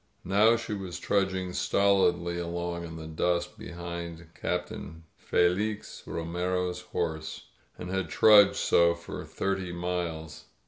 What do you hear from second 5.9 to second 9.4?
Romero's horse— and had trudged so for